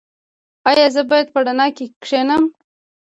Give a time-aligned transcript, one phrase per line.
[0.69, 2.43] ایا زه باید په رڼا کې کینم؟